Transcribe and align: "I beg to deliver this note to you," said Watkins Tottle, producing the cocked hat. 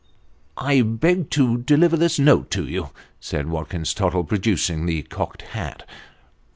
"I 0.73 0.81
beg 0.81 1.29
to 1.29 1.59
deliver 1.59 1.95
this 1.95 2.17
note 2.17 2.49
to 2.53 2.65
you," 2.67 2.89
said 3.19 3.49
Watkins 3.49 3.93
Tottle, 3.93 4.23
producing 4.23 4.87
the 4.87 5.03
cocked 5.03 5.43
hat. 5.43 5.87